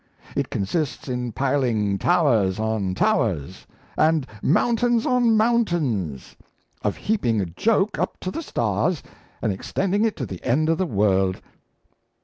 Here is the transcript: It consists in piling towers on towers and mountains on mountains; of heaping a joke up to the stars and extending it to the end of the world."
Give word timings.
It 0.35 0.49
consists 0.49 1.07
in 1.07 1.31
piling 1.31 1.99
towers 1.99 2.57
on 2.57 2.95
towers 2.95 3.67
and 3.95 4.25
mountains 4.41 5.05
on 5.05 5.37
mountains; 5.37 6.35
of 6.81 6.97
heaping 6.97 7.39
a 7.39 7.45
joke 7.45 7.99
up 7.99 8.19
to 8.21 8.31
the 8.31 8.41
stars 8.41 9.03
and 9.43 9.51
extending 9.53 10.03
it 10.03 10.15
to 10.17 10.25
the 10.25 10.43
end 10.43 10.69
of 10.69 10.79
the 10.79 10.87
world." 10.87 11.39